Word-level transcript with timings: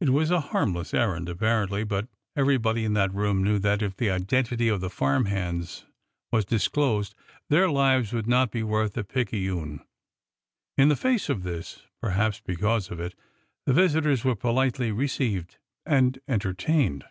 It 0.00 0.10
was 0.10 0.32
a 0.32 0.40
harmless 0.50 0.92
errand, 0.92 1.28
apparently, 1.28 1.84
but 1.84 2.08
everybody 2.34 2.84
in 2.84 2.94
that 2.94 3.14
room 3.14 3.44
knew 3.44 3.60
that 3.60 3.82
if 3.82 3.96
the 3.96 4.10
identity 4.10 4.66
of 4.68 4.80
the 4.80 4.90
farm 4.90 5.26
hands 5.26 5.86
was 6.32 6.44
dis 6.44 6.66
closed 6.66 7.14
their 7.50 7.70
lives 7.70 8.12
would 8.12 8.26
not 8.26 8.50
be 8.50 8.64
worth 8.64 8.96
a 8.96 9.04
picayune. 9.04 9.78
In 10.76 10.88
the 10.88 10.96
face 10.96 11.28
of 11.28 11.44
this— 11.44 11.82
perhaps 12.00 12.40
because 12.40 12.90
of 12.90 12.98
it— 12.98 13.14
the 13.64 13.72
visitors 13.72 14.24
were 14.24 14.34
po 14.34 14.52
litely 14.52 14.92
received 14.92 15.58
and 15.86 16.18
entertained. 16.26 17.04